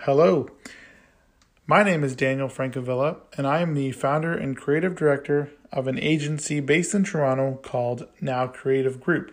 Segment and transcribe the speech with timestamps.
[0.00, 0.46] Hello.
[1.66, 5.98] My name is Daniel Francavilla, and I am the founder and creative director of an
[5.98, 9.32] agency based in Toronto called Now Creative Group.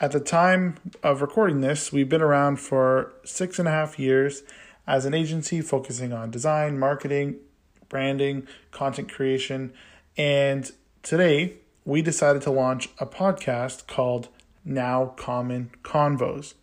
[0.00, 4.44] At the time of recording this, we've been around for six and a half years
[4.86, 7.36] as an agency focusing on design, marketing,
[7.90, 9.74] branding, content creation,
[10.16, 10.70] and
[11.02, 14.28] today we decided to launch a podcast called
[14.64, 16.54] Now Common Convos.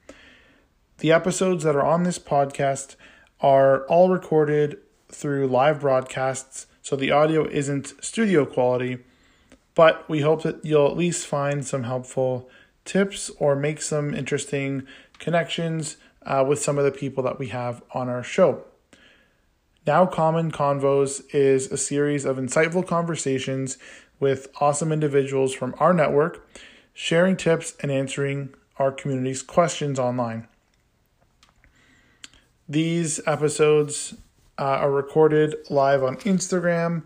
[0.99, 2.95] The episodes that are on this podcast
[3.39, 8.97] are all recorded through live broadcasts, so the audio isn't studio quality,
[9.75, 12.49] but we hope that you'll at least find some helpful
[12.83, 14.87] tips or make some interesting
[15.19, 18.63] connections uh, with some of the people that we have on our show.
[19.85, 23.77] Now Common Convos is a series of insightful conversations
[24.19, 26.49] with awesome individuals from our network,
[26.91, 30.47] sharing tips and answering our community's questions online.
[32.69, 34.13] These episodes
[34.59, 37.03] uh, are recorded live on Instagram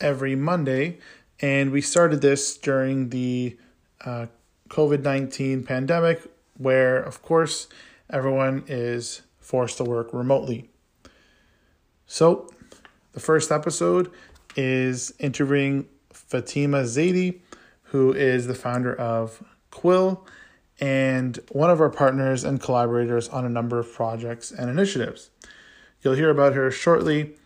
[0.00, 0.98] every Monday,
[1.38, 3.56] and we started this during the
[4.04, 4.26] uh,
[4.70, 7.68] COVID 19 pandemic, where, of course,
[8.10, 10.68] everyone is forced to work remotely.
[12.06, 12.50] So,
[13.12, 14.10] the first episode
[14.56, 17.38] is interviewing Fatima Zaidi,
[17.84, 20.26] who is the founder of Quill
[20.82, 25.30] and one of our partners and collaborators on a number of projects and initiatives.
[26.02, 27.36] You'll hear about her shortly.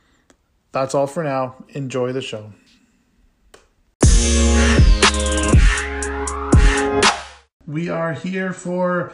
[0.73, 1.63] That's all for now.
[1.69, 2.55] Enjoy the show.
[7.67, 9.13] We are here for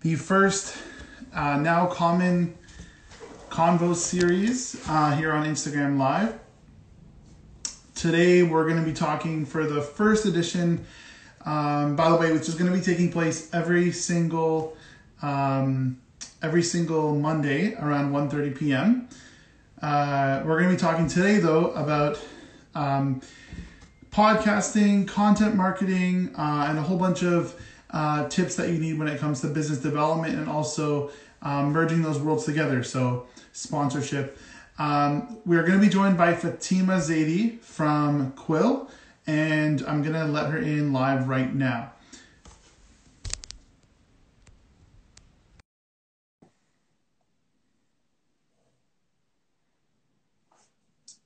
[0.00, 0.76] the first
[1.32, 2.58] uh, Now Common
[3.50, 6.36] Convo series uh, here on Instagram Live.
[7.94, 10.84] Today we're going to be talking for the first edition
[11.44, 14.76] um, by the way, which is going to be taking place every single
[15.22, 16.00] um,
[16.42, 19.08] every single Monday around 1.30 p.m.
[19.82, 22.18] Uh, we're going to be talking today though about
[22.74, 23.20] um,
[24.10, 27.54] podcasting, content marketing, uh, and a whole bunch of
[27.90, 31.10] uh, tips that you need when it comes to business development and also
[31.42, 32.82] um, merging those worlds together.
[32.82, 34.38] So sponsorship.
[34.78, 38.88] Um, we're going to be joined by Fatima Zaidi from Quill
[39.26, 41.92] and I'm gonna let her in live right now.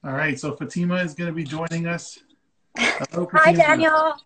[0.04, 2.18] All right, so Fatima is going to be joining us.
[2.76, 4.16] Hello, Hi, Daniel.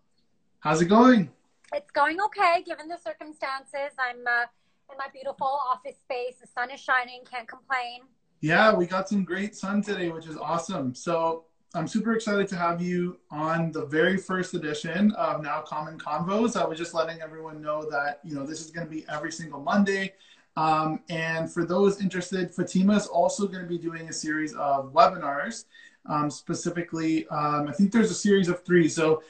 [0.58, 1.30] How's it going?
[1.72, 3.94] It's going okay, given the circumstances.
[3.96, 4.46] I'm uh,
[4.90, 6.34] in my beautiful office space.
[6.40, 7.20] The sun is shining.
[7.30, 8.00] Can't complain.
[8.40, 10.96] Yeah, we got some great sun today, which is awesome.
[10.96, 15.98] So I'm super excited to have you on the very first edition of Now Common
[15.98, 16.58] Convos.
[16.58, 19.30] I was just letting everyone know that you know this is going to be every
[19.30, 20.14] single Monday.
[20.56, 24.94] Um, and for those interested, Fatima is also going to be doing a series of
[24.94, 25.66] webinars.
[26.06, 28.88] Um, specifically, um, I think there's a series of three.
[28.88, 29.22] So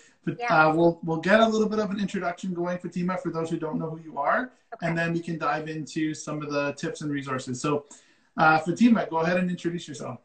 [0.49, 3.59] uh, we'll we'll get a little bit of an introduction going, Fatima, for those who
[3.59, 4.87] don't know who you are, okay.
[4.87, 7.61] and then we can dive into some of the tips and resources.
[7.61, 7.87] So,
[8.37, 10.21] uh, Fatima, go ahead and introduce yourself.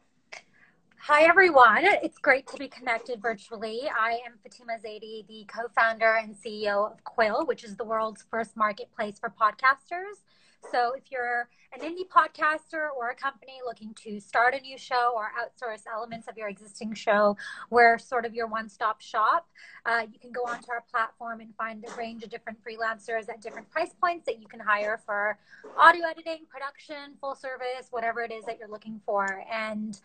[1.06, 1.84] Hi, everyone.
[2.02, 3.82] It's great to be connected virtually.
[3.94, 8.24] I am Fatima Zaidi, the co founder and CEO of Quill, which is the world's
[8.30, 10.22] first marketplace for podcasters.
[10.70, 15.12] So if you're an indie podcaster or a company looking to start a new show
[15.14, 17.36] or outsource elements of your existing show,
[17.70, 19.48] we're sort of your one stop shop.
[19.84, 23.40] Uh, you can go onto our platform and find a range of different freelancers at
[23.40, 25.36] different price points that you can hire for
[25.76, 29.42] audio editing, production, full service, whatever it is that you're looking for.
[29.52, 30.00] And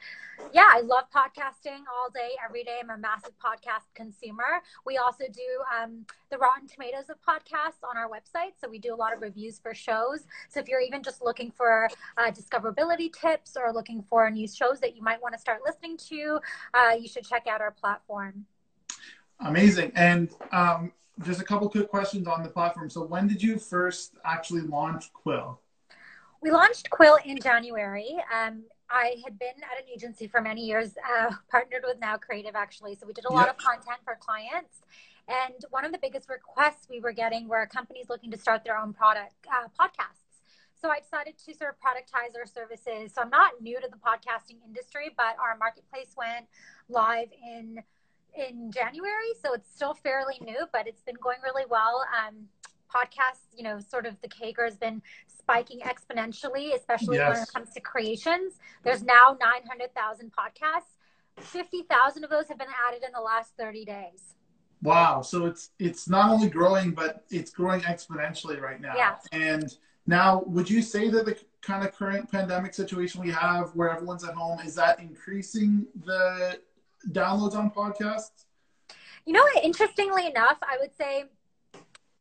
[0.54, 2.80] yeah, I love podcasting all day, every day.
[2.82, 4.64] I'm a massive podcast consumer.
[4.86, 5.42] We also do
[5.82, 8.54] um, the Rotten Tomatoes of podcasts on our website.
[8.60, 10.26] So we do a lot of reviews for shows.
[10.50, 11.88] So if you're even just looking for
[12.18, 15.98] uh, discoverability tips or looking for new shows that you might want to start listening
[16.10, 16.40] to,
[16.74, 18.46] uh, you should check out our platform.
[19.40, 19.92] Amazing.
[19.96, 20.92] And um,
[21.24, 22.90] just a couple quick questions on the platform.
[22.90, 25.60] So when did you first actually launch Quill?
[26.42, 28.18] We launched Quill in January.
[28.34, 32.56] Um, I had been at an agency for many years, uh, partnered with Now Creative
[32.56, 32.96] actually.
[32.96, 33.58] So we did a lot yep.
[33.58, 34.82] of content for clients.
[35.28, 38.78] And one of the biggest requests we were getting were companies looking to start their
[38.78, 40.29] own product uh, podcasts.
[40.82, 43.14] So I decided to sort of productize our services.
[43.14, 46.46] So I'm not new to the podcasting industry, but our marketplace went
[46.88, 47.84] live in
[48.38, 52.06] in January, so it's still fairly new, but it's been going really well.
[52.16, 52.46] Um,
[52.94, 57.34] podcasts, you know, sort of the CAGR has been spiking exponentially, especially yes.
[57.34, 58.54] when it comes to creations.
[58.84, 60.96] There's now 900,000 podcasts.
[61.40, 64.36] 50,000 of those have been added in the last 30 days.
[64.82, 65.22] Wow.
[65.22, 68.94] So it's it's not only growing, but it's growing exponentially right now.
[68.96, 69.16] Yeah.
[69.32, 69.76] And
[70.10, 74.24] Now, would you say that the kind of current pandemic situation we have where everyone's
[74.24, 76.60] at home is that increasing the
[77.12, 78.46] downloads on podcasts?
[79.28, 81.26] You know, interestingly enough, I would say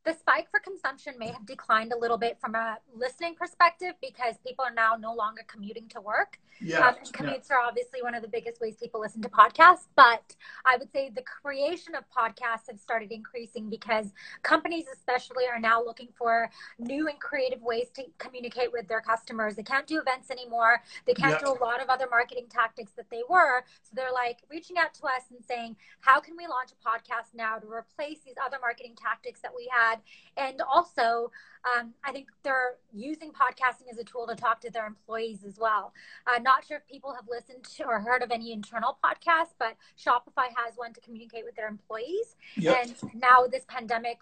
[0.05, 4.35] the spike for consumption may have declined a little bit from a listening perspective because
[4.45, 6.39] people are now no longer commuting to work.
[6.61, 7.57] Yeah, um, and commutes yeah.
[7.57, 9.87] are obviously one of the biggest ways people listen to podcasts.
[9.95, 10.35] But
[10.65, 14.11] I would say the creation of podcasts have started increasing because
[14.43, 19.55] companies, especially, are now looking for new and creative ways to communicate with their customers.
[19.55, 20.81] They can't do events anymore.
[21.05, 21.45] They can't yeah.
[21.45, 23.63] do a lot of other marketing tactics that they were.
[23.83, 27.33] So they're like reaching out to us and saying, "How can we launch a podcast
[27.33, 29.99] now to replace these other marketing tactics that we had?"
[30.37, 31.31] And also,
[31.65, 35.57] um, I think they're using podcasting as a tool to talk to their employees as
[35.59, 35.93] well.
[36.25, 39.75] Uh, not sure if people have listened to or heard of any internal podcasts, but
[39.97, 42.35] Shopify has one to communicate with their employees.
[42.55, 42.77] Yep.
[42.81, 44.19] And now this pandemic,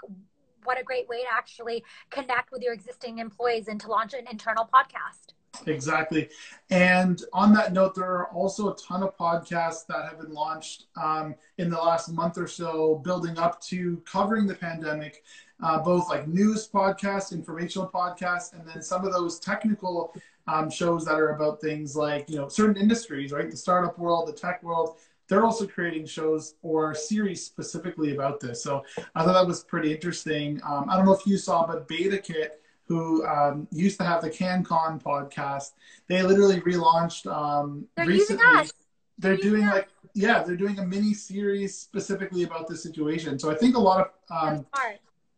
[0.63, 4.25] what a great way to actually connect with your existing employees and to launch an
[4.29, 5.33] internal podcast.
[5.65, 6.29] Exactly.
[6.69, 10.85] And on that note, there are also a ton of podcasts that have been launched
[10.95, 15.23] um, in the last month or so, building up to covering the pandemic
[15.61, 20.13] uh, both like news podcasts, informational podcasts, and then some of those technical
[20.47, 23.49] um, shows that are about things like, you know, certain industries, right?
[23.49, 24.97] The startup world, the tech world.
[25.27, 28.63] They're also creating shows or series specifically about this.
[28.63, 30.61] So I thought that was pretty interesting.
[30.65, 32.49] Um, I don't know if you saw, but BetaKit,
[32.85, 35.73] who um, used to have the CanCon podcast,
[36.07, 38.45] they literally relaunched um, they're recently.
[38.45, 38.73] Using us.
[39.19, 43.37] They're, they're doing like yeah, they're doing a mini series specifically about this situation.
[43.37, 44.65] So I think a lot of um,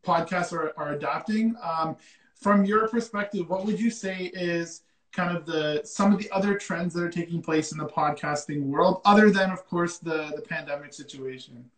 [0.04, 1.56] podcasts are, are adopting.
[1.62, 1.98] Um,
[2.36, 6.56] from your perspective, what would you say is kind of the some of the other
[6.56, 10.42] trends that are taking place in the podcasting world, other than of course the the
[10.42, 11.70] pandemic situation?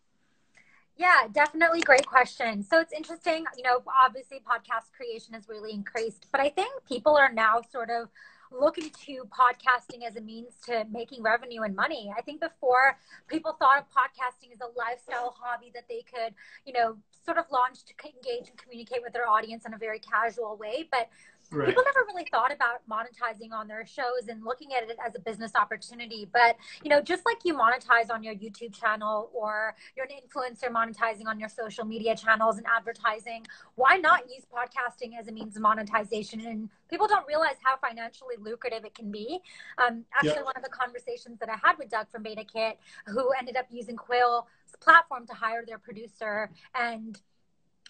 [0.98, 2.62] Yeah, definitely great question.
[2.62, 7.18] So it's interesting, you know, obviously podcast creation has really increased, but I think people
[7.18, 8.10] are now sort of
[8.52, 12.14] looking to podcasting as a means to making revenue and money.
[12.16, 12.98] I think before
[13.28, 16.34] people thought of podcasting as a lifestyle hobby that they could,
[16.66, 20.00] you know, sort of launched to engage and communicate with their audience in a very
[20.00, 20.88] casual way.
[20.92, 21.10] But
[21.52, 21.68] Right.
[21.68, 25.20] People never really thought about monetizing on their shows and looking at it as a
[25.20, 26.28] business opportunity.
[26.32, 30.70] But, you know, just like you monetize on your YouTube channel or you're an influencer
[30.72, 33.46] monetizing on your social media channels and advertising,
[33.76, 36.40] why not use podcasting as a means of monetization?
[36.42, 39.42] And people don't realize how financially lucrative it can be.
[39.78, 40.46] Um, actually, yep.
[40.46, 42.76] one of the conversations that I had with Doug from BetaKit,
[43.08, 44.46] who ended up using Quill's
[44.80, 47.20] platform to hire their producer and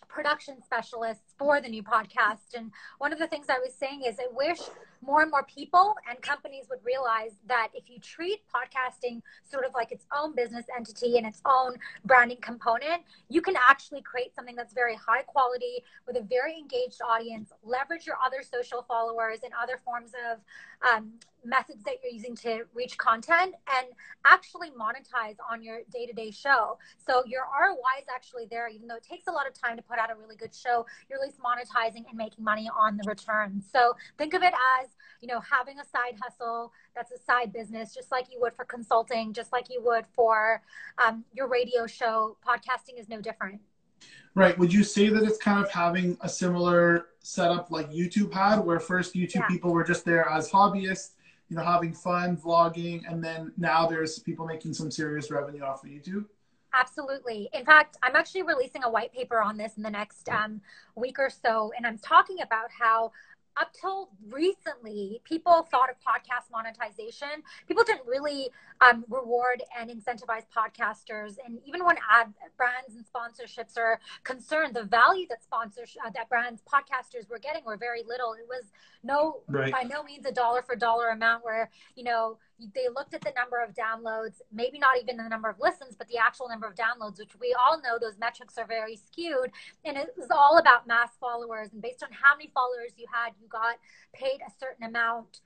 [0.07, 2.55] production specialists for the new podcast.
[2.55, 4.59] And one of the things I was saying is I wish
[5.05, 9.73] more and more people and companies would realize that if you treat podcasting sort of
[9.73, 11.75] like its own business entity and its own
[12.05, 17.01] branding component, you can actually create something that's very high quality with a very engaged
[17.07, 20.39] audience, leverage your other social followers and other forms of
[20.87, 21.13] um,
[21.43, 23.87] methods that you're using to reach content and
[24.25, 26.77] actually monetize on your day-to-day show.
[26.97, 29.83] So your roi is actually there even though it takes a lot of time to
[29.83, 33.03] put out a really good show you're at least monetizing and making money on the
[33.07, 33.61] return.
[33.73, 34.89] So think of it as
[35.21, 38.65] you know having a side hustle that's a side business just like you would for
[38.65, 40.61] consulting just like you would for
[41.05, 43.59] um, your radio show podcasting is no different
[44.33, 44.57] Right.
[44.57, 48.79] Would you say that it's kind of having a similar setup like YouTube had, where
[48.79, 49.47] first YouTube yeah.
[49.47, 51.11] people were just there as hobbyists,
[51.49, 55.83] you know, having fun, vlogging, and then now there's people making some serious revenue off
[55.83, 56.25] of YouTube?
[56.73, 57.49] Absolutely.
[57.53, 60.61] In fact, I'm actually releasing a white paper on this in the next um,
[60.95, 63.11] week or so, and I'm talking about how
[63.57, 67.43] up till recently, people thought of podcast monetization.
[67.67, 68.49] People didn't really
[68.81, 74.83] um, reward and incentivize podcasters, and even when ad brands and sponsorships are concerned, the
[74.83, 78.33] value that sponsors uh, that brands podcasters were getting were very little.
[78.33, 78.65] It was
[79.03, 79.71] no right.
[79.71, 82.37] by no means a dollar for dollar amount where you know
[82.75, 86.07] they looked at the number of downloads, maybe not even the number of listens, but
[86.07, 89.51] the actual number of downloads, which we all know those metrics are very skewed.
[89.85, 91.69] And it was all about mass followers.
[91.73, 93.75] And based on how many followers you had, you got
[94.13, 95.41] paid a certain amount.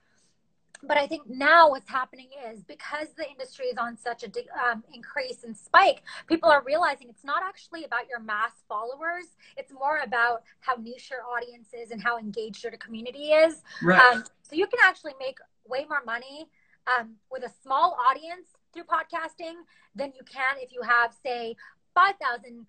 [0.82, 4.30] But I think now what's happening is because the industry is on such a
[4.62, 9.24] um, increase and spike, people are realizing it's not actually about your mass followers.
[9.56, 13.62] It's more about how niche your audience is and how engaged your community is.
[13.82, 13.98] Right.
[13.98, 16.46] Um, so you can actually make way more money
[16.86, 19.54] um, with a small audience through podcasting
[19.94, 21.56] than you can if you have, say,
[21.94, 22.66] 5,000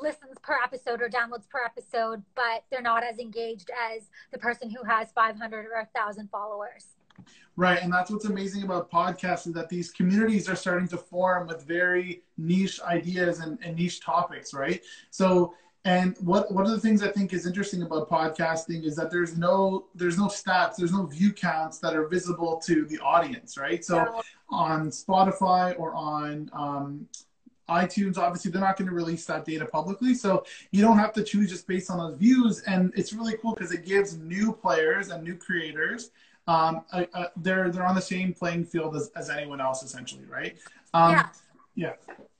[0.00, 4.70] listens per episode or downloads per episode, but they're not as engaged as the person
[4.70, 6.86] who has 500 or 1,000 followers.
[7.56, 11.46] Right, and that's what's amazing about podcasts is that these communities are starting to form
[11.46, 14.82] with very niche ideas and, and niche topics, right?
[15.10, 15.54] So
[15.84, 19.36] And what one of the things I think is interesting about podcasting is that there's
[19.38, 23.82] no there's no stats, there's no view counts that are visible to the audience, right?
[23.82, 24.20] So yeah.
[24.50, 27.08] on Spotify or on um,
[27.70, 31.22] iTunes, obviously they're not going to release that data publicly, so you don't have to
[31.22, 32.60] choose just based on those views.
[32.66, 36.10] And it's really cool because it gives new players and new creators
[36.46, 40.24] um, uh, uh, they're they're on the same playing field as, as anyone else essentially,
[40.28, 40.56] right?
[40.92, 41.28] Um, yeah.
[41.76, 41.92] Yeah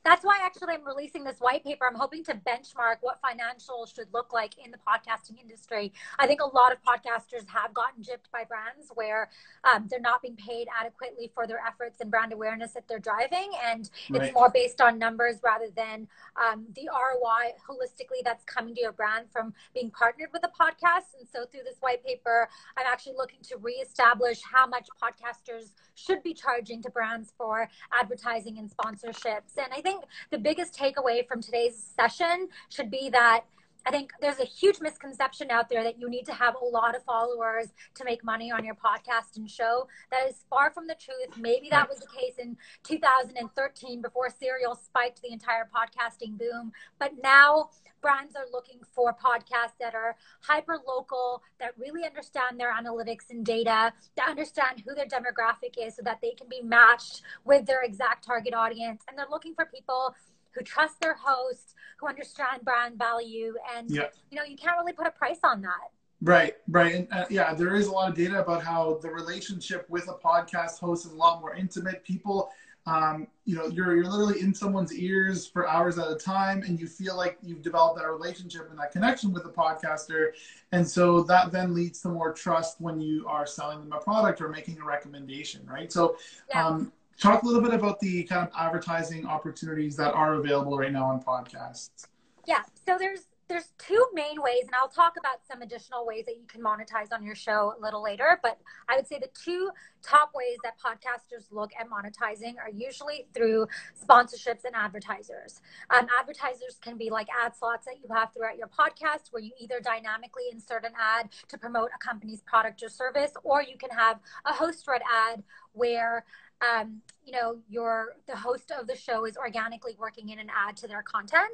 [0.04, 1.86] that's why actually I'm releasing this white paper.
[1.86, 5.92] I'm hoping to benchmark what financials should look like in the podcasting industry.
[6.18, 9.28] I think a lot of podcasters have gotten gypped by brands where
[9.64, 13.50] um, they're not being paid adequately for their efforts and brand awareness that they're driving.
[13.64, 14.22] And right.
[14.22, 18.92] it's more based on numbers rather than um, the ROI holistically that's coming to your
[18.92, 21.18] brand from being partnered with a podcast.
[21.18, 26.22] And so through this white paper, I'm actually looking to reestablish how much podcasters should
[26.22, 29.58] be charging to brands for advertising and sponsorships.
[29.58, 33.42] And I think think the biggest takeaway from today's session should be that
[33.86, 36.94] I think there's a huge misconception out there that you need to have a lot
[36.94, 39.88] of followers to make money on your podcast and show.
[40.10, 41.36] That is far from the truth.
[41.38, 46.72] Maybe that was the case in 2013 before Serial spiked the entire podcasting boom.
[46.98, 47.70] But now
[48.00, 53.44] brands are looking for podcasts that are hyper local, that really understand their analytics and
[53.44, 57.82] data, that understand who their demographic is so that they can be matched with their
[57.82, 59.02] exact target audience.
[59.08, 60.14] And they're looking for people
[60.52, 64.08] who trust their host, who understand brand value, and yeah.
[64.30, 65.90] you know you can't really put a price on that.
[66.22, 69.88] Right, right, and uh, yeah, there is a lot of data about how the relationship
[69.88, 72.04] with a podcast host is a lot more intimate.
[72.04, 72.50] People,
[72.84, 76.78] um, you know, you're you're literally in someone's ears for hours at a time, and
[76.78, 80.32] you feel like you've developed that relationship and that connection with the podcaster,
[80.72, 84.42] and so that then leads to more trust when you are selling them a product
[84.42, 85.90] or making a recommendation, right?
[85.90, 86.16] So,
[86.50, 86.66] yeah.
[86.66, 90.92] um, talk a little bit about the kind of advertising opportunities that are available right
[90.92, 92.06] now on podcasts.
[92.46, 96.36] Yeah, so there's there's two main ways, and I'll talk about some additional ways that
[96.36, 98.38] you can monetize on your show a little later.
[98.44, 99.70] But I would say the two
[100.02, 103.66] top ways that podcasters look at monetizing are usually through
[104.00, 105.62] sponsorships and advertisers.
[105.90, 109.50] Um, advertisers can be like ad slots that you have throughout your podcast, where you
[109.60, 113.90] either dynamically insert an ad to promote a company's product or service, or you can
[113.90, 116.24] have a host read ad where
[116.60, 120.76] um, you know, your the host of the show is organically working in an ad
[120.78, 121.52] to their content.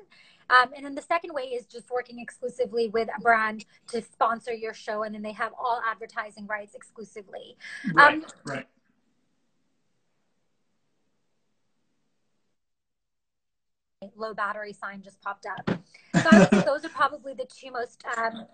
[0.48, 4.52] Um, and then the second way is just working exclusively with a brand to sponsor
[4.52, 7.56] your show, and then they have all advertising rights exclusively.
[7.92, 8.14] Right.
[8.14, 8.66] Um, right.
[14.14, 15.80] Low battery sign just popped up.
[16.22, 18.46] So those are probably the two most um,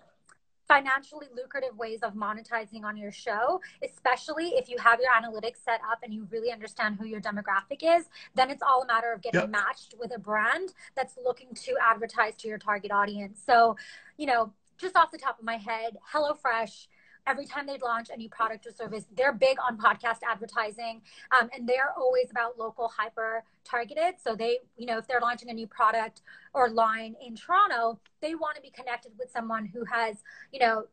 [0.67, 5.81] financially lucrative ways of monetizing on your show, especially if you have your analytics set
[5.91, 8.05] up and you really understand who your demographic is,
[8.35, 9.49] then it's all a matter of getting yep.
[9.49, 13.41] matched with a brand that's looking to advertise to your target audience.
[13.45, 13.75] So,
[14.17, 16.87] you know, just off the top of my head, HelloFresh
[17.27, 21.01] every time they'd launch a new product or service, they're big on podcast advertising,
[21.39, 24.15] um, and they're always about local hyper targeted.
[24.23, 26.21] So they, you know, if they're launching a new product
[26.53, 30.17] or line in Toronto, they want to be connected with someone who has,
[30.51, 30.85] you know,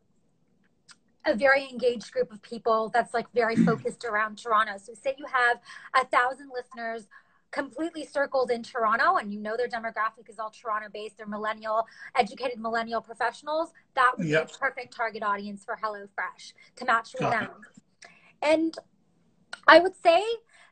[1.25, 4.73] a very engaged group of people that's like very focused around Toronto.
[4.77, 5.59] So say you have
[5.95, 7.07] a thousand listeners
[7.51, 11.85] completely circled in Toronto and you know their demographic is all Toronto based, they're millennial,
[12.17, 14.47] educated millennial professionals, that would yep.
[14.47, 17.49] be a perfect target audience for HelloFresh to match with them.
[18.41, 18.75] And
[19.67, 20.23] I would say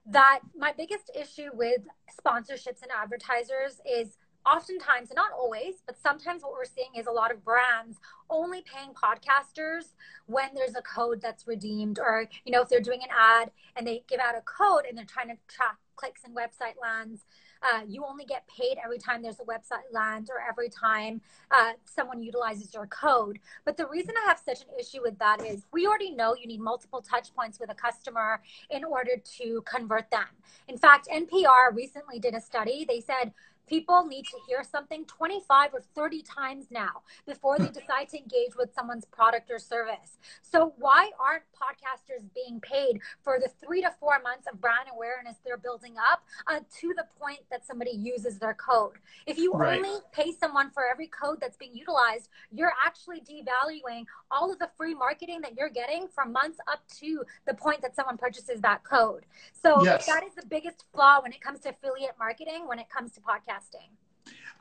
[0.08, 1.82] that my biggest issue with
[2.26, 7.32] sponsorships and advertisers is oftentimes, not always, but sometimes what we're seeing is a lot
[7.32, 9.94] of brands only paying podcasters
[10.26, 13.86] when there's a code that's redeemed, or, you know, if they're doing an ad and
[13.86, 17.26] they give out a code and they're trying to track clicks and website lands.
[17.62, 21.20] Uh, you only get paid every time there's a website land or every time
[21.52, 23.38] uh, someone utilizes your code.
[23.66, 26.48] But the reason I have such an issue with that is we already know you
[26.48, 30.28] need multiple touch points with a customer in order to convert them.
[30.70, 32.86] In fact, NPR recently did a study.
[32.88, 33.34] They said
[33.70, 38.56] People need to hear something 25 or 30 times now before they decide to engage
[38.58, 40.18] with someone's product or service.
[40.42, 45.36] So, why aren't podcasters being paid for the three to four months of brand awareness
[45.46, 48.96] they're building up uh, to the point that somebody uses their code?
[49.28, 49.78] If you right.
[49.78, 54.70] only pay someone for every code that's being utilized, you're actually devaluing all of the
[54.78, 58.84] free marketing that you're getting from months up to the point that someone purchases that
[58.84, 59.28] code.
[59.54, 60.08] So, yes.
[60.08, 63.22] that is the biggest flaw when it comes to affiliate marketing, when it comes to
[63.22, 63.59] podcasting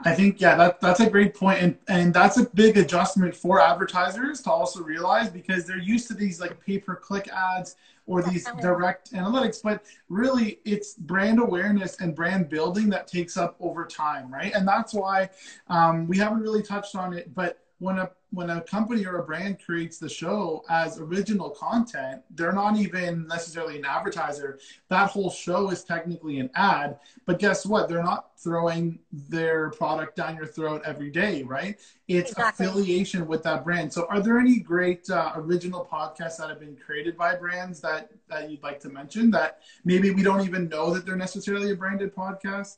[0.01, 3.61] I think yeah, that that's a great point, and and that's a big adjustment for
[3.61, 7.75] advertisers to also realize because they're used to these like pay per click ads
[8.07, 13.55] or these direct analytics, but really it's brand awareness and brand building that takes up
[13.61, 14.55] over time, right?
[14.55, 15.29] And that's why
[15.67, 19.23] um, we haven't really touched on it, but when a when a company or a
[19.23, 24.59] brand creates the show as original content, they're not even necessarily an advertiser.
[24.89, 27.89] That whole show is technically an ad, but guess what?
[27.89, 31.79] They're not throwing their product down your throat every day, right?
[32.07, 32.67] It's exactly.
[32.67, 33.93] affiliation with that brand.
[33.93, 38.11] So, are there any great uh, original podcasts that have been created by brands that
[38.29, 41.77] that you'd like to mention that maybe we don't even know that they're necessarily a
[41.77, 42.77] branded podcast?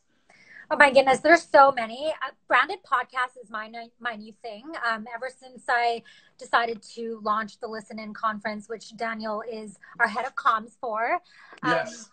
[0.73, 2.13] Oh my goodness, there's so many.
[2.25, 4.65] Uh, branded podcast is my my new thing.
[4.89, 6.03] Um, ever since I
[6.39, 11.15] decided to launch the Listen In conference, which Daniel is our head of comms for.
[11.63, 12.11] Um, yes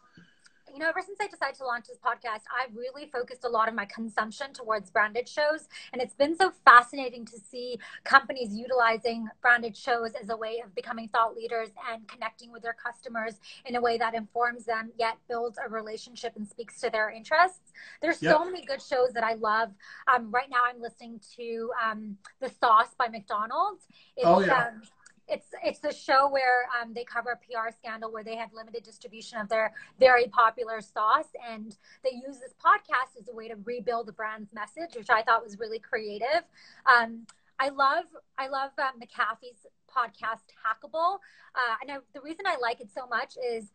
[0.74, 3.68] you know, ever since I decided to launch this podcast, I've really focused a lot
[3.68, 5.68] of my consumption towards branded shows.
[5.94, 10.74] And it's been so fascinating to see companies utilizing branded shows as a way of
[10.76, 15.18] becoming thought leaders and connecting with their customers in a way that informs them, yet
[15.28, 17.72] builds a relationship and speaks to their interests.
[18.02, 18.36] There's yep.
[18.36, 19.72] so many good shows that I love.
[20.08, 23.86] Um, right now, I'm listening to um, The Sauce by McDonald's.
[24.16, 24.68] It's, oh, yeah.
[24.68, 24.82] Um,
[25.28, 28.84] it's it's the show where um, they cover a PR scandal where they had limited
[28.84, 33.56] distribution of their very popular sauce, and they use this podcast as a way to
[33.66, 36.44] rebuild the brand's message, which I thought was really creative.
[36.86, 37.28] Um,
[37.60, 38.06] I love
[38.38, 41.20] I love um, McAfee's podcast Hackable,
[41.56, 43.72] uh, and I, the reason I like it so much is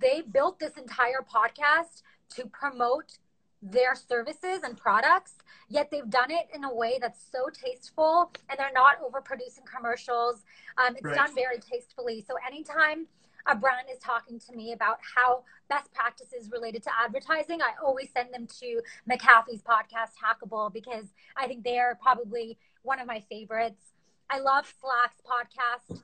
[0.00, 2.02] they built this entire podcast
[2.36, 3.18] to promote
[3.62, 5.34] their services and products,
[5.68, 10.42] yet they've done it in a way that's so tasteful and they're not overproducing commercials.
[10.76, 11.14] Um, it's right.
[11.14, 12.24] done very tastefully.
[12.26, 13.06] So anytime
[13.46, 18.10] a brand is talking to me about how best practices related to advertising, I always
[18.14, 23.20] send them to McAfee's podcast Hackable because I think they are probably one of my
[23.30, 23.92] favorites.
[24.28, 26.00] I love Slack's podcast,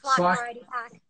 [0.00, 0.38] Slack, Slack.
[0.38, 1.00] Variety Pack.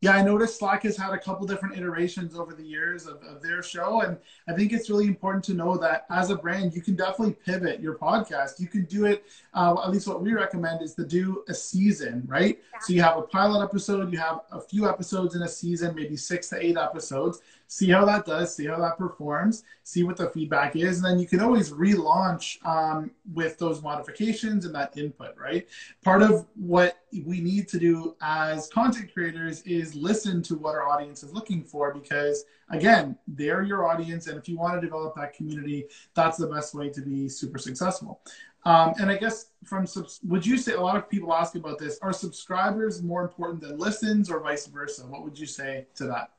[0.00, 3.42] Yeah, I noticed Slack has had a couple different iterations over the years of, of,
[3.42, 4.02] their show.
[4.02, 4.16] And
[4.48, 7.80] I think it's really important to know that as a brand, you can definitely pivot
[7.80, 8.60] your podcast.
[8.60, 9.24] You can do it,
[9.54, 12.60] uh, at least what we recommend is to do a season, right?
[12.72, 12.78] Yeah.
[12.80, 16.16] So you have a pilot episode, you have a few episodes in a season, maybe
[16.16, 20.28] six to eight episodes see how that does, see how that performs, see what the
[20.30, 25.36] feedback is, and then you can always relaunch um, with those modifications and that input,
[25.36, 25.68] right?
[26.02, 30.88] Part of what we need to do as content creators is listen to what our
[30.88, 35.14] audience is looking for because, again, they're your audience, and if you want to develop
[35.16, 38.22] that community, that's the best way to be super successful.
[38.64, 39.86] Um, and I guess from
[40.24, 41.98] would you say a lot of people ask about this?
[42.00, 45.06] Are subscribers more important than listens, or vice versa?
[45.06, 46.32] What would you say to that?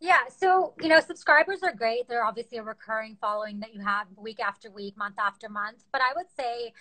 [0.00, 2.06] Yeah, so you know, subscribers are great.
[2.08, 5.84] They're obviously a recurring following that you have week after week, month after month.
[5.90, 6.72] But I would say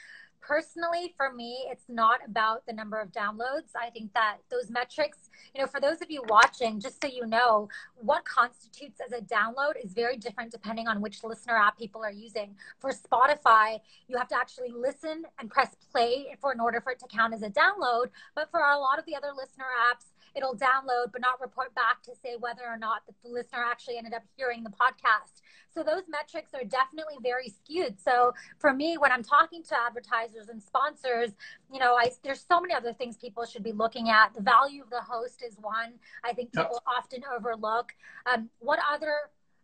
[0.46, 5.30] personally for me it's not about the number of downloads i think that those metrics
[5.54, 9.22] you know for those of you watching just so you know what constitutes as a
[9.24, 14.18] download is very different depending on which listener app people are using for spotify you
[14.18, 17.42] have to actually listen and press play for in order for it to count as
[17.42, 21.40] a download but for a lot of the other listener apps it'll download but not
[21.42, 25.42] report back to say whether or not the listener actually ended up hearing the podcast.
[25.74, 28.00] So those metrics are definitely very skewed.
[28.00, 31.32] So for me, when I'm talking to advertisers and sponsors,
[31.72, 34.34] you know, I, there's so many other things people should be looking at.
[34.34, 35.94] The value of the host is one
[36.24, 36.98] I think people yep.
[36.98, 37.94] often overlook.
[38.26, 39.14] Um, what other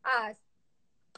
[0.05, 0.33] uh,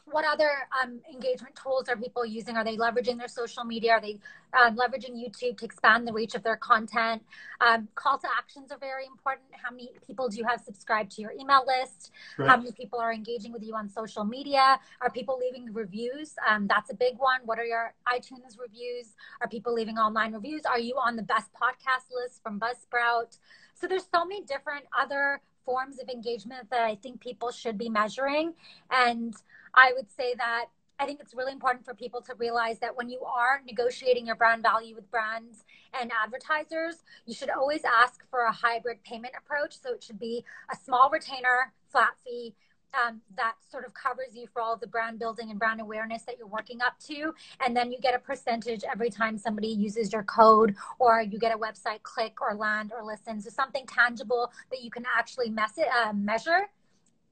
[0.06, 0.50] what other
[0.82, 2.56] um, engagement tools are people using?
[2.56, 3.92] Are they leveraging their social media?
[3.92, 4.18] Are they
[4.52, 7.22] um, leveraging YouTube to expand the reach of their content?
[7.60, 9.46] Um, call to actions are very important.
[9.52, 12.12] How many people do you have subscribed to your email list?
[12.36, 12.48] Right.
[12.48, 14.78] How many people are engaging with you on social media?
[15.00, 16.34] Are people leaving reviews?
[16.48, 17.40] Um, that's a big one.
[17.44, 19.14] What are your iTunes reviews?
[19.40, 20.62] Are people leaving online reviews?
[20.66, 23.38] Are you on the best podcast list from Buzzsprout?
[23.74, 27.88] So there's so many different other forms of engagement that I think people should be
[27.88, 28.54] measuring.
[28.90, 29.34] And
[29.74, 30.66] I would say that
[30.98, 34.36] I think it's really important for people to realize that when you are negotiating your
[34.36, 35.64] brand value with brands
[36.00, 39.80] and advertisers, you should always ask for a hybrid payment approach.
[39.80, 42.54] So it should be a small retainer, flat fee,
[42.94, 46.38] um, that sort of covers you for all the brand building and brand awareness that
[46.38, 47.34] you're working up to.
[47.64, 51.52] And then you get a percentage every time somebody uses your code or you get
[51.52, 53.40] a website click or land or listen.
[53.40, 56.68] So something tangible that you can actually uh, measure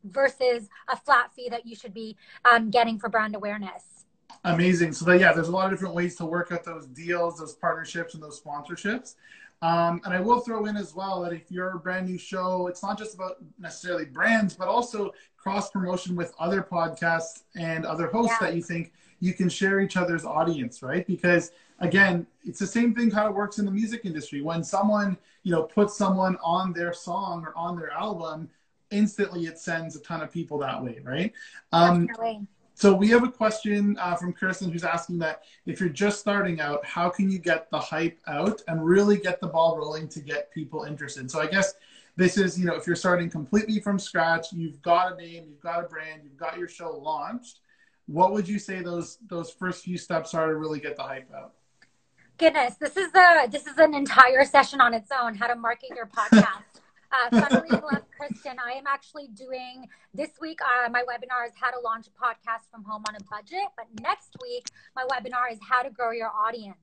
[0.05, 4.05] versus a flat fee that you should be um, getting for brand awareness.
[4.45, 4.93] Amazing.
[4.93, 7.55] So that, yeah, there's a lot of different ways to work out those deals, those
[7.55, 9.15] partnerships, and those sponsorships.
[9.63, 12.67] Um, and I will throw in as well that if you're a brand new show,
[12.67, 18.09] it's not just about necessarily brands, but also cross promotion with other podcasts and other
[18.09, 18.49] hosts yeah.
[18.49, 21.07] that you think you can share each other's audience, right?
[21.07, 24.41] Because again, it's the same thing how it works in the music industry.
[24.41, 28.51] When someone, you know, puts someone on their song or on their album,
[28.93, 31.33] instantly it sends a ton of people that way, right?
[31.73, 32.47] Um, Definitely.
[32.75, 36.61] So we have a question uh, from Kirsten who's asking that if you're just starting
[36.61, 40.21] out, how can you get the hype out and really get the ball rolling to
[40.21, 41.31] get people interested?
[41.31, 41.75] So I guess
[42.17, 45.61] this is, you know, if you're starting completely from scratch, you've got a name, you've
[45.61, 47.61] got a brand, you've got your show launched.
[48.07, 51.33] What would you say those those first few steps are to really get the hype
[51.33, 51.53] out?
[52.37, 55.37] Goodness, this is a this is an entire session on its own.
[55.37, 56.65] How to market your podcast.
[57.13, 60.61] Uh, funnily enough, Kristen, I am actually doing this week.
[60.63, 63.69] Uh, my webinar is how to launch a podcast from home on a budget.
[63.77, 66.79] But next week, my webinar is how to grow your audience.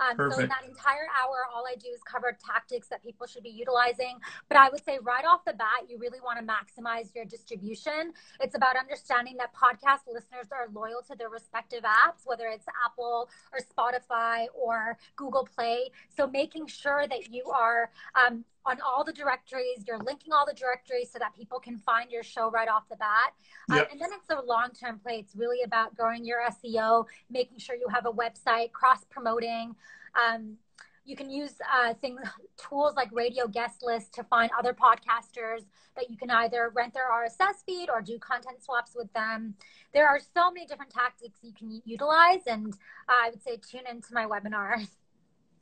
[0.00, 3.42] Um, so in that entire hour, all I do is cover tactics that people should
[3.42, 4.18] be utilizing.
[4.48, 8.14] But I would say right off the bat, you really want to maximize your distribution.
[8.40, 13.28] It's about understanding that podcast listeners are loyal to their respective apps, whether it's Apple
[13.52, 15.90] or Spotify or Google Play.
[16.08, 19.84] So making sure that you are um, on all the directories.
[19.86, 22.96] You're linking all the directories so that people can find your show right off the
[22.96, 23.32] bat.
[23.70, 23.86] Um, yep.
[23.86, 25.18] Um, and then it's a long term play.
[25.18, 29.74] It's really about growing your SEO, making sure you have a website, cross promoting.
[30.14, 30.56] Um,
[31.04, 32.20] you can use uh, things,
[32.56, 35.64] tools like Radio Guest List to find other podcasters
[35.96, 39.54] that you can either rent their RSS feed or do content swaps with them.
[39.92, 42.72] There are so many different tactics you can utilize, and
[43.08, 44.86] uh, I would say tune into my webinar.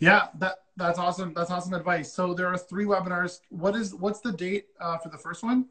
[0.00, 1.32] Yeah, that that's awesome.
[1.34, 2.12] That's awesome advice.
[2.12, 3.40] So there are three webinars.
[3.50, 5.66] What is what's the date uh, for the first one?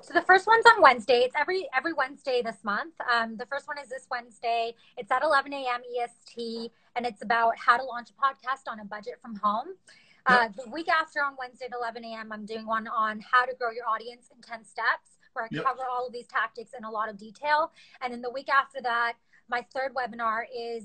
[0.00, 1.20] So the first one's on Wednesday.
[1.20, 2.94] It's every every Wednesday this month.
[3.12, 4.74] Um, the first one is this Wednesday.
[4.96, 5.80] It's at 11 a.m.
[5.98, 9.68] EST, and it's about how to launch a podcast on a budget from home.
[10.26, 13.54] Uh, The week after, on Wednesday at 11 a.m., I'm doing one on how to
[13.54, 15.64] grow your audience in 10 steps, where I yep.
[15.64, 17.72] cover all of these tactics in a lot of detail.
[18.00, 19.14] And then the week after that,
[19.48, 20.84] my third webinar is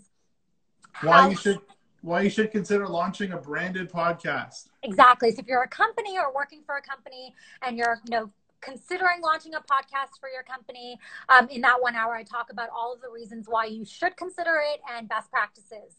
[1.01, 1.59] why you should
[2.01, 4.69] why you should consider launching a branded podcast.
[4.83, 5.31] Exactly.
[5.31, 8.31] So if you're a company or working for a company and you're, you know,
[8.61, 10.97] considering launching a podcast for your company,
[11.29, 14.15] um, in that one hour, I talk about all of the reasons why you should
[14.17, 15.93] consider it and best practices.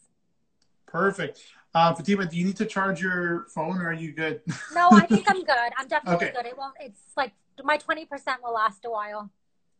[0.87, 1.39] Perfect.
[1.73, 4.41] Uh, Fatima, do you need to charge your phone or are you good?
[4.75, 5.71] no, I think I'm good.
[5.77, 6.35] I'm definitely okay.
[6.35, 6.45] good.
[6.45, 7.31] It won't, it's like
[7.63, 8.07] my 20%
[8.43, 9.31] will last a while.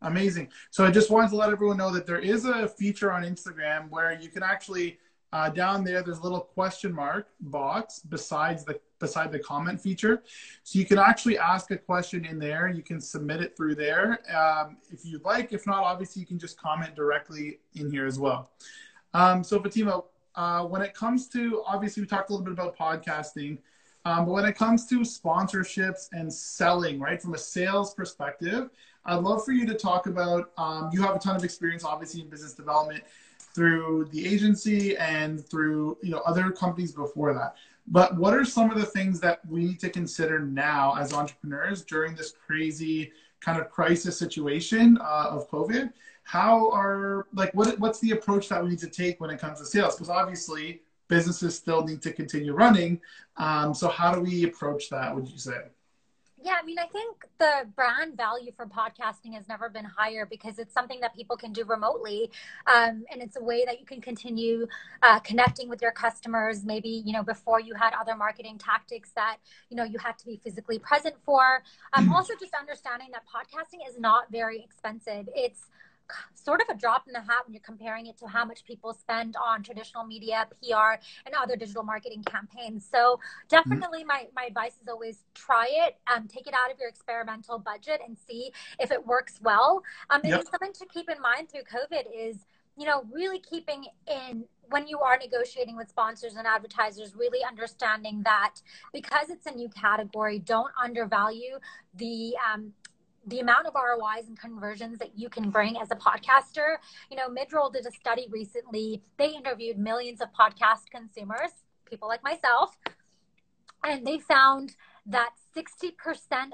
[0.03, 0.49] Amazing.
[0.71, 3.89] So I just wanted to let everyone know that there is a feature on Instagram
[3.89, 4.97] where you can actually
[5.33, 10.23] uh, down there, there's a little question mark box besides the beside the comment feature.
[10.63, 12.67] So you can actually ask a question in there.
[12.67, 15.53] You can submit it through there um, if you'd like.
[15.53, 18.51] If not, obviously you can just comment directly in here as well.
[19.13, 20.03] Um, so Fatima,
[20.35, 23.57] uh, when it comes to obviously we talked a little bit about podcasting,
[24.05, 28.69] um, but when it comes to sponsorships and selling, right, from a sales perspective,
[29.05, 30.51] I'd love for you to talk about.
[30.57, 33.03] Um, you have a ton of experience, obviously, in business development
[33.53, 37.55] through the agency and through you know other companies before that.
[37.87, 41.83] But what are some of the things that we need to consider now as entrepreneurs
[41.83, 45.91] during this crazy kind of crisis situation uh, of COVID?
[46.23, 49.59] How are like what what's the approach that we need to take when it comes
[49.59, 49.95] to sales?
[49.95, 53.01] Because obviously businesses still need to continue running.
[53.37, 55.13] Um, so how do we approach that?
[55.13, 55.63] Would you say?
[56.43, 60.57] Yeah, I mean, I think the brand value for podcasting has never been higher because
[60.57, 62.31] it's something that people can do remotely,
[62.65, 64.67] um, and it's a way that you can continue
[65.03, 66.65] uh, connecting with your customers.
[66.65, 69.37] Maybe you know before you had other marketing tactics that
[69.69, 71.61] you know you had to be physically present for.
[71.93, 72.13] Um, mm-hmm.
[72.13, 75.29] also, just understanding that podcasting is not very expensive.
[75.35, 75.67] It's
[76.33, 78.93] sort of a drop in the hat when you're comparing it to how much people
[78.93, 82.87] spend on traditional media, PR, and other digital marketing campaigns.
[82.89, 83.19] So
[83.49, 84.07] definitely mm-hmm.
[84.07, 88.01] my, my advice is always try it, um, take it out of your experimental budget
[88.05, 89.83] and see if it works well.
[90.09, 90.39] Um, yep.
[90.39, 92.45] And something to keep in mind through COVID is,
[92.77, 98.21] you know, really keeping in when you are negotiating with sponsors and advertisers, really understanding
[98.23, 98.55] that
[98.93, 101.59] because it's a new category, don't undervalue
[101.95, 102.71] the um,
[103.25, 106.77] the amount of ROIs and conversions that you can bring as a podcaster.
[107.09, 109.03] You know, Midroll did a study recently.
[109.17, 111.51] They interviewed millions of podcast consumers,
[111.85, 112.77] people like myself,
[113.83, 115.91] and they found that 60%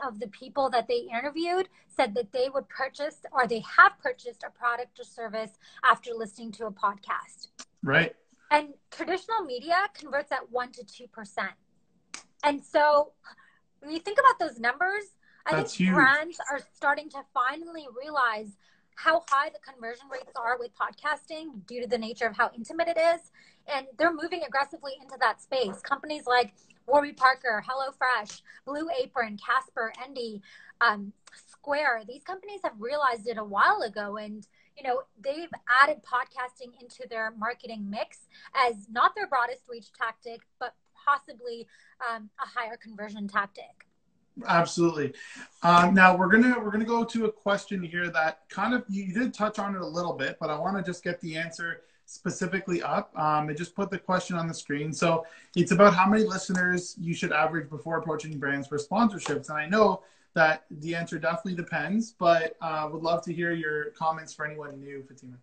[0.05, 4.43] of the people that they interviewed said that they would purchase or they have purchased
[4.43, 5.51] a product or service
[5.83, 7.49] after listening to a podcast.
[7.83, 8.15] Right.
[8.49, 11.49] And traditional media converts at 1 to 2%.
[12.43, 13.11] And so
[13.81, 15.03] when you think about those numbers,
[15.47, 15.95] I That's think huge.
[15.95, 18.49] brands are starting to finally realize
[18.95, 22.87] how high the conversion rates are with podcasting due to the nature of how intimate
[22.89, 23.31] it is.
[23.73, 25.79] And they're moving aggressively into that space.
[25.81, 26.53] Companies like
[26.87, 30.41] Warby Parker, HelloFresh, Blue Apron, Casper, Endy,
[30.81, 31.13] um,
[31.49, 32.03] Square.
[32.07, 35.49] These companies have realized it a while ago, and you know they've
[35.81, 38.19] added podcasting into their marketing mix
[38.55, 41.67] as not their broadest reach tactic, but possibly
[42.09, 43.86] um, a higher conversion tactic.
[44.45, 45.13] Absolutely.
[45.63, 49.11] Um, now we're gonna we're gonna go to a question here that kind of you
[49.13, 51.81] did touch on it a little bit, but I want to just get the answer
[52.05, 53.17] specifically up.
[53.19, 54.93] Um, just put the question on the screen.
[54.93, 59.49] So it's about how many listeners you should average before approaching brands for sponsorships.
[59.49, 63.91] And I know that the answer definitely depends, but uh, would love to hear your
[63.91, 65.33] comments for anyone new, Fatima.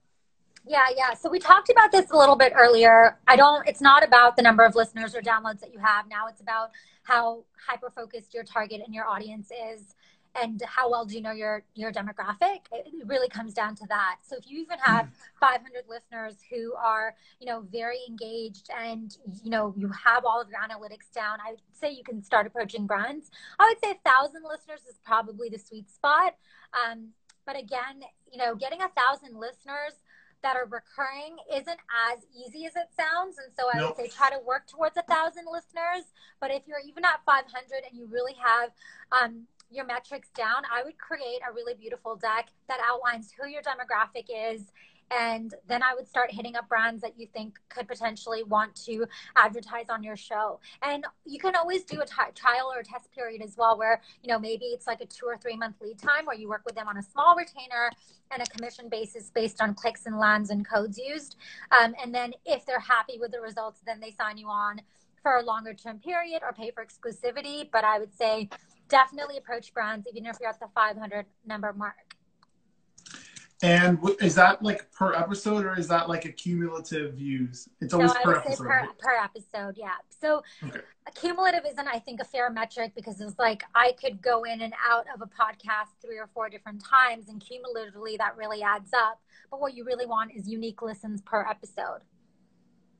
[0.67, 1.15] Yeah, yeah.
[1.15, 3.19] So we talked about this a little bit earlier.
[3.29, 6.09] I don't, it's not about the number of listeners or downloads that you have.
[6.09, 6.71] Now it's about
[7.03, 9.95] how hyper focused your target and your audience is
[10.43, 14.17] and how well do you know your your demographic it really comes down to that
[14.23, 15.09] so if you even have
[15.41, 20.49] 500 listeners who are you know very engaged and you know you have all of
[20.49, 24.09] your analytics down i would say you can start approaching brands i would say a
[24.11, 26.35] thousand listeners is probably the sweet spot
[26.75, 27.09] um,
[27.47, 29.95] but again you know getting a thousand listeners
[30.45, 31.81] that are recurring isn't
[32.13, 33.39] as easy as it sounds.
[33.39, 33.97] And so I nope.
[33.97, 36.13] would say try to work towards a thousand listeners.
[36.39, 37.49] But if you're even at 500
[37.89, 38.71] and you really have
[39.11, 43.63] um, your metrics down, I would create a really beautiful deck that outlines who your
[43.63, 44.71] demographic is
[45.11, 49.07] and then I would start hitting up brands that you think could potentially want to
[49.37, 50.61] advertise on your show.
[50.83, 54.01] And you can always do a t- trial or a test period as well, where,
[54.23, 56.63] you know, maybe it's like a two or three month lead time where you work
[56.65, 57.91] with them on a small retainer
[58.31, 61.37] and a commission basis based on clicks and lands and codes used.
[61.71, 64.81] Um, and then if they're happy with the results, then they sign you on
[65.23, 67.69] for a longer term period or pay for exclusivity.
[67.71, 68.49] But I would say
[68.89, 72.14] definitely approach brands even if you're at the 500 number mark.
[73.63, 77.69] And is that like per episode or is that like a cumulative views?
[77.81, 78.65] It's always no, per episode.
[78.65, 79.95] Per, per, episode, yeah.
[80.21, 80.81] So okay.
[81.15, 84.75] cumulative isn't, I think, a fair metric because it's like I could go in and
[84.87, 89.21] out of a podcast three or four different times, and cumulatively that really adds up.
[89.51, 92.01] But what you really want is unique listens per episode.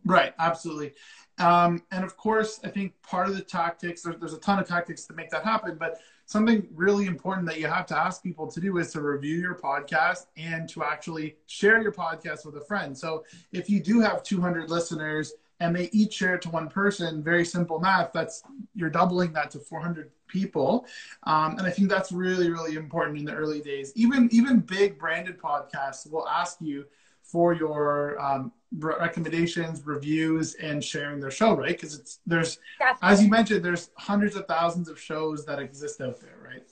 [0.07, 0.93] Right, absolutely.
[1.39, 4.69] Um, and of course, I think part of the tactics, there, there's a ton of
[4.69, 8.51] tactics to make that happen, but something really important that you have to ask people
[8.51, 12.61] to do is to review your podcast and to actually share your podcast with a
[12.61, 12.97] friend.
[12.97, 17.23] So if you do have 200 listeners and they each share it to one person,
[17.23, 18.43] very simple math, that's
[18.75, 20.87] you're doubling that to 400 people.
[21.25, 23.93] Um, and I think that's really, really important in the early days.
[23.95, 26.87] Even even big branded podcasts will ask you
[27.23, 31.69] for your um, recommendations, reviews, and sharing their show, right?
[31.69, 33.09] Because it's there's Definitely.
[33.09, 36.63] as you mentioned, there's hundreds of thousands of shows that exist out there, right?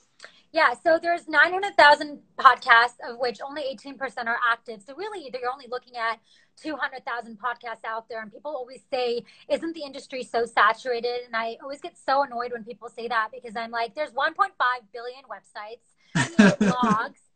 [0.53, 4.83] Yeah, so there's 900,000 podcasts, of which only 18% are active.
[4.87, 6.21] So really, you're only looking at
[6.63, 8.21] 200,000 podcasts out there.
[8.21, 11.21] And people always say, isn't the industry so saturated?
[11.25, 14.51] And I always get so annoyed when people say that because I'm like, there's 1.5
[14.93, 17.32] billion websites, blogs,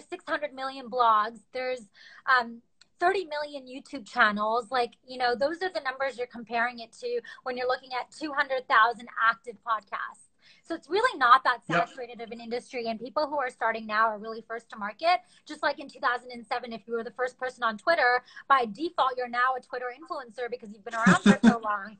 [0.00, 1.40] there's 600 million blogs.
[1.52, 1.88] There's
[2.26, 2.62] um,
[2.98, 4.70] 30 million youtube channels.
[4.70, 8.10] Like you know those are the numbers you're comparing it to when you're looking at
[8.18, 10.26] 200000 active podcasts.
[10.62, 12.28] So it's really not that saturated yep.
[12.28, 15.20] of an industry and people who are starting now are really first to market.
[15.46, 19.28] Just like in 2007 if you were the first person on twitter by default you're
[19.28, 21.96] now a twitter influencer because you've been around for so long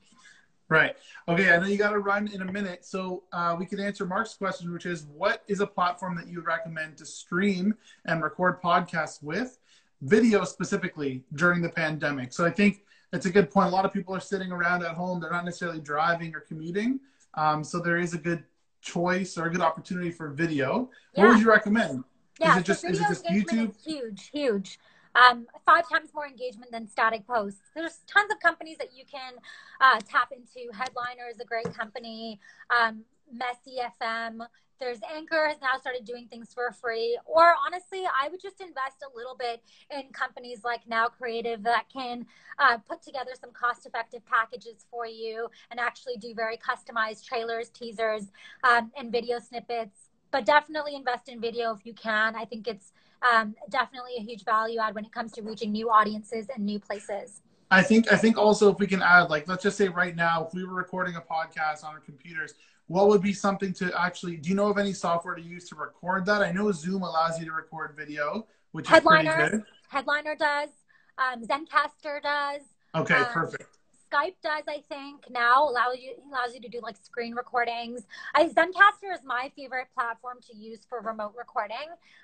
[0.71, 0.95] Right.
[1.27, 1.53] Okay.
[1.53, 4.35] I know you got to run in a minute, so uh, we can answer Mark's
[4.35, 7.75] question, which is, what is a platform that you recommend to stream
[8.07, 9.59] and record podcasts with,
[10.03, 12.33] video specifically during the pandemic?
[12.33, 13.67] So I think it's a good point.
[13.67, 17.01] A lot of people are sitting around at home; they're not necessarily driving or commuting,
[17.35, 18.45] um, so there is a good
[18.81, 20.89] choice or a good opportunity for video.
[21.15, 21.25] Yeah.
[21.25, 22.05] What would you recommend?
[22.41, 23.75] Yeah, is it just is it just YouTube?
[23.85, 24.79] Huge, huge
[25.15, 27.61] um, five times more engagement than static posts.
[27.75, 29.35] There's tons of companies that you can
[29.81, 30.71] uh, tap into.
[30.73, 32.41] Headliner is a great company.
[32.71, 34.47] Um, Messy FM.
[34.81, 37.19] There's Anchor has now started doing things for free.
[37.27, 41.85] Or honestly, I would just invest a little bit in companies like Now Creative that
[41.93, 42.25] can
[42.59, 47.69] uh, put together some cost effective packages for you and actually do very customized trailers,
[47.69, 48.33] teasers,
[48.65, 50.09] um, and video snippets.
[50.31, 52.35] But definitely invest in video if you can.
[52.35, 55.91] I think it's um, definitely a huge value add when it comes to reaching new
[55.91, 57.43] audiences and new places.
[57.71, 60.47] I think I think also if we can add like let's just say right now
[60.47, 62.55] if we were recording a podcast on our computers,
[62.89, 65.77] what would be something to actually do you know of any software to use to
[65.77, 66.43] record that?
[66.43, 69.65] I know Zoom allows you to record video, which Headliner, is pretty good.
[69.89, 70.71] Headliner does,
[71.19, 72.63] um, Zencastr does.
[72.97, 73.77] Okay, um, perfect.
[74.11, 78.03] Skype does, I think, now allows you allows you to do like screen recordings.
[78.35, 81.77] I, Zencastr is my favorite platform to use for remote recording,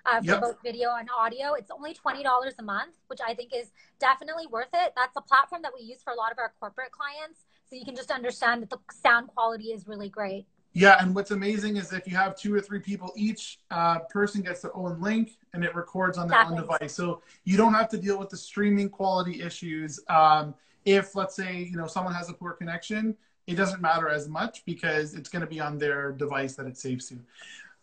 [0.04, 0.40] uh, for yep.
[0.40, 1.54] both video and audio.
[1.54, 3.70] It's only twenty dollars a month, which I think is
[4.00, 4.92] definitely worth it.
[4.96, 7.84] That's a platform that we use for a lot of our corporate clients, so you
[7.84, 10.46] can just understand that the sound quality is really great.
[10.72, 14.42] Yeah, and what's amazing is if you have two or three people, each uh, person
[14.42, 16.92] gets their own link and it records on their own device.
[16.94, 20.00] So you don't have to deal with the streaming quality issues.
[20.10, 20.54] Um,
[20.86, 23.14] if, let's say, you know, someone has a poor connection,
[23.46, 26.78] it doesn't matter as much because it's going to be on their device that it
[26.78, 27.18] saves to.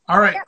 [0.09, 0.33] All right.
[0.33, 0.43] Yeah.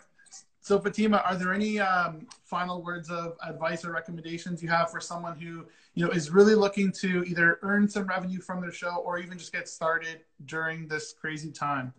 [0.62, 5.00] So Fatima, are there any um, final words of advice or recommendations you have for
[5.00, 8.96] someone who you know is really looking to either earn some revenue from their show
[9.06, 11.94] or even just get started during this crazy time?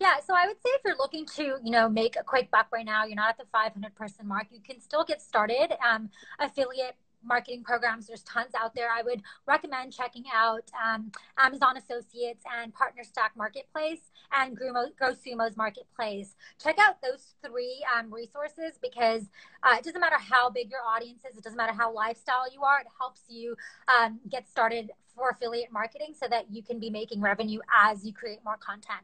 [0.00, 2.66] Yeah, so I would say if you're looking to, you know, make a quick buck
[2.72, 5.72] right now, you're not at the 500 person mark, you can still get started.
[5.84, 8.88] Um, affiliate marketing programs, there's tons out there.
[8.90, 16.36] I would recommend checking out um, Amazon Associates and PartnerStack Marketplace and GrowSumo's Marketplace.
[16.62, 19.24] Check out those three um, resources because
[19.62, 22.62] uh, it doesn't matter how big your audience is, it doesn't matter how lifestyle you
[22.62, 23.56] are, it helps you
[23.88, 28.12] um, get started for affiliate marketing so that you can be making revenue as you
[28.12, 29.02] create more content.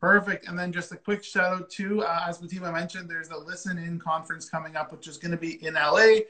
[0.00, 0.48] Perfect.
[0.48, 3.76] And then just a quick shout out to, uh, as Fatima mentioned, there's a listen
[3.76, 6.20] in conference coming up, which is going to be in LA.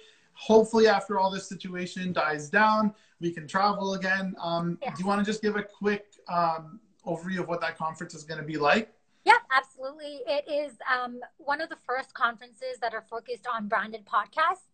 [0.41, 4.35] Hopefully, after all this situation dies down, we can travel again.
[4.41, 4.95] Um, yeah.
[4.95, 8.25] Do you want to just give a quick um, overview of what that conference is
[8.25, 8.91] going to be like?
[9.27, 10.23] Yeah, absolutely.
[10.27, 14.70] It is um, one of the first conferences that are focused on branded podcasts.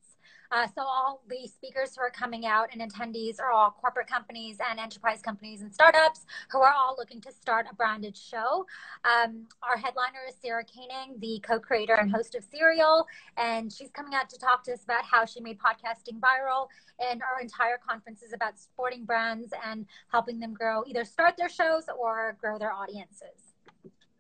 [0.51, 4.59] Uh, so all the speakers who are coming out and attendees are all corporate companies
[4.71, 8.67] and enterprise companies and startups who are all looking to start a branded show.
[9.05, 13.07] Um, our headliner is Sarah Koenig, the co-creator and host of Serial,
[13.37, 16.69] and she's coming out to talk to us about how she made podcasting viral.
[16.99, 21.49] And our entire conference is about supporting brands and helping them grow, either start their
[21.49, 23.55] shows or grow their audiences.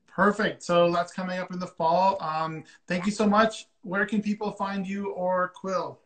[0.08, 0.62] Perfect.
[0.62, 2.16] So that's coming up in the fall.
[2.22, 3.66] Um, thank you so much.
[3.82, 6.00] Where can people find you or Quill?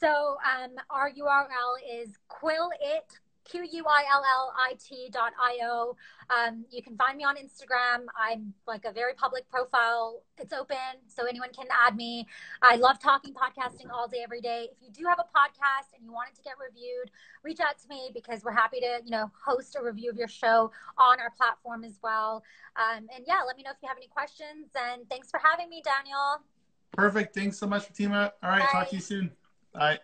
[0.00, 5.96] So um, our URL is quillit, Q-U-I-L-L-I-T dot I-O.
[6.30, 8.06] Um, you can find me on Instagram.
[8.18, 10.22] I'm like a very public profile.
[10.38, 10.76] It's open,
[11.06, 12.26] so anyone can add me.
[12.62, 14.68] I love talking podcasting all day, every day.
[14.72, 17.10] If you do have a podcast and you want it to get reviewed,
[17.42, 20.28] reach out to me because we're happy to, you know, host a review of your
[20.28, 22.42] show on our platform as well.
[22.76, 24.68] Um, and yeah, let me know if you have any questions.
[24.74, 26.40] And thanks for having me, Daniel.
[26.92, 27.34] Perfect.
[27.34, 28.32] Thanks so much, Fatima.
[28.42, 28.68] All right, Bye.
[28.72, 29.30] talk to you soon.
[29.74, 29.98] Bye.